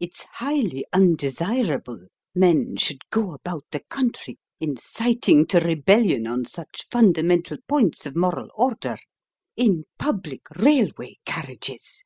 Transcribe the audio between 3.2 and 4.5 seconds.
about the country